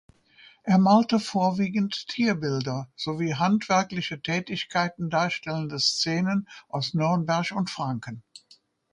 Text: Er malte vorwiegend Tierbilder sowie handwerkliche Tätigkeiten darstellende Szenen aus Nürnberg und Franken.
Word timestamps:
Er 0.63 0.79
malte 0.79 1.19
vorwiegend 1.19 2.07
Tierbilder 2.07 2.89
sowie 2.95 3.35
handwerkliche 3.35 4.19
Tätigkeiten 4.19 5.11
darstellende 5.11 5.79
Szenen 5.79 6.49
aus 6.69 6.95
Nürnberg 6.95 7.51
und 7.51 7.69
Franken. 7.69 8.23